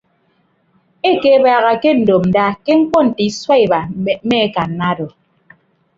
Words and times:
Ekebaaha 1.11 1.71
ke 1.81 1.89
ndopnda 2.01 2.45
ke 2.65 2.73
ñkpọ 2.81 2.97
nte 3.07 3.21
isua 3.29 3.55
iba 3.65 3.79
mme 3.99 4.37
akanna 4.45 4.85
odo. 4.93 5.07